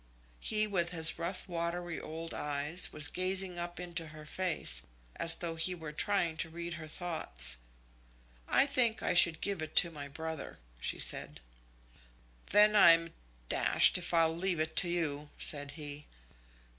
[0.39, 4.81] He, with his rough watery old eyes, was gazing up into her face,
[5.17, 7.57] as though he were trying to read her thoughts.
[8.47, 11.39] "I think I should give it to my brother," she said.
[12.49, 13.09] "Then I'm
[13.47, 16.07] d if I'll leave it to you," said he.